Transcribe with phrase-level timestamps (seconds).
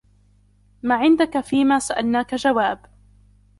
[0.83, 2.79] مَا عِنْدَك فِيمَا سَأَلْنَاك جَوَابٌ